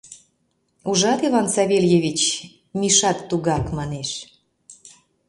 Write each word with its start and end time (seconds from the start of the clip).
—Ужат, 0.89 1.19
Иван 1.27 1.47
Савельевич, 1.55 2.21
Мишат 2.79 3.17
тугак 3.29 3.65
манеш. 3.77 4.09